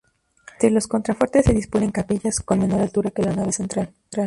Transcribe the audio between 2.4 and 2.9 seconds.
menor